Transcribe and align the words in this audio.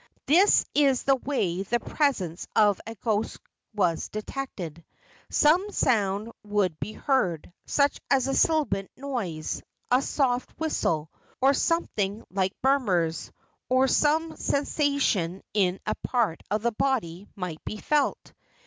This 0.25 0.65
is 0.73 1.03
the 1.03 1.15
way 1.17 1.61
the 1.61 1.79
presence 1.79 2.47
of 2.55 2.81
a 2.87 2.95
ghost 2.95 3.37
was 3.75 4.09
detected: 4.09 4.83
Some 5.29 5.69
sound 5.69 6.31
would 6.43 6.79
be 6.79 6.93
heard, 6.93 7.53
such 7.67 7.99
as 8.09 8.27
a 8.27 8.33
sibilant 8.33 8.89
noise, 8.97 9.61
a 9.91 10.01
soft 10.01 10.55
whistle, 10.59 11.11
or 11.39 11.53
something 11.53 12.25
like 12.31 12.55
murmurs, 12.63 13.31
or 13.69 13.87
some 13.87 14.35
sensation 14.37 15.43
in 15.53 15.79
a 15.85 15.93
part 15.93 16.41
of 16.49 16.63
the 16.63 16.71
body 16.71 17.27
might 17.35 17.63
be 17.63 17.77
felt. 17.77 18.33